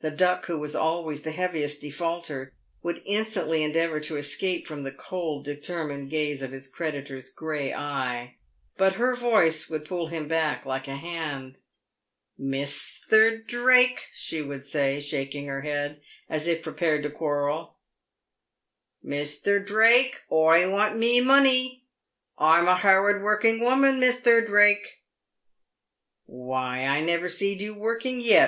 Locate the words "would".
2.82-3.00, 9.70-9.84, 14.42-14.64